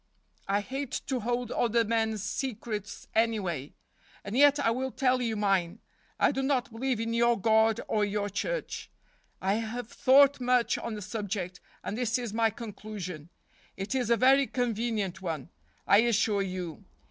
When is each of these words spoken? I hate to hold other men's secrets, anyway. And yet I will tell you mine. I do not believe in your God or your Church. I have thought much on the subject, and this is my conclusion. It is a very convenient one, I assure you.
I 0.47 0.61
hate 0.61 1.01
to 1.05 1.19
hold 1.19 1.51
other 1.51 1.85
men's 1.85 2.23
secrets, 2.23 3.07
anyway. 3.13 3.73
And 4.23 4.35
yet 4.35 4.57
I 4.57 4.71
will 4.71 4.89
tell 4.89 5.21
you 5.21 5.35
mine. 5.35 5.77
I 6.19 6.31
do 6.31 6.41
not 6.41 6.71
believe 6.71 6.99
in 6.99 7.13
your 7.13 7.39
God 7.39 7.79
or 7.87 8.03
your 8.03 8.27
Church. 8.27 8.89
I 9.43 9.53
have 9.57 9.87
thought 9.89 10.41
much 10.41 10.75
on 10.79 10.95
the 10.95 11.03
subject, 11.03 11.59
and 11.83 11.95
this 11.95 12.17
is 12.17 12.33
my 12.33 12.49
conclusion. 12.49 13.29
It 13.77 13.93
is 13.93 14.09
a 14.09 14.17
very 14.17 14.47
convenient 14.47 15.21
one, 15.21 15.49
I 15.85 15.99
assure 15.99 16.41
you. 16.41 16.83